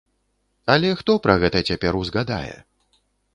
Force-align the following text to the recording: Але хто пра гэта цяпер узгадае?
Але 0.75 0.89
хто 1.01 1.17
пра 1.25 1.35
гэта 1.43 1.61
цяпер 1.73 2.01
узгадае? 2.01 2.55